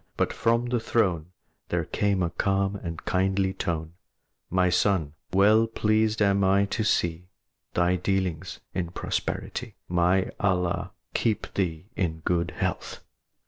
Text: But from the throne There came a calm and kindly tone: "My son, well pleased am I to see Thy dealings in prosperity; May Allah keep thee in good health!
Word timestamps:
But 0.17 0.33
from 0.33 0.65
the 0.65 0.79
throne 0.79 1.27
There 1.69 1.85
came 1.85 2.23
a 2.23 2.31
calm 2.31 2.75
and 2.75 3.05
kindly 3.05 3.53
tone: 3.53 3.93
"My 4.49 4.71
son, 4.71 5.13
well 5.31 5.67
pleased 5.67 6.23
am 6.23 6.43
I 6.43 6.65
to 6.73 6.83
see 6.83 7.27
Thy 7.75 7.97
dealings 7.97 8.61
in 8.73 8.89
prosperity; 8.89 9.75
May 9.87 10.31
Allah 10.39 10.89
keep 11.13 11.53
thee 11.53 11.85
in 11.95 12.21
good 12.21 12.49
health! 12.49 13.03